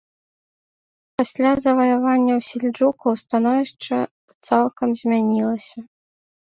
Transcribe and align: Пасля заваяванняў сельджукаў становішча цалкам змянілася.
Пасля 1.19 1.51
заваяванняў 1.67 2.39
сельджукаў 2.49 3.11
становішча 3.25 3.97
цалкам 4.47 4.89
змянілася. 5.05 5.79